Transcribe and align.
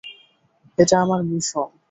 এটা 0.77 0.95
আমার 1.01 1.21
মিশন। 1.23 1.71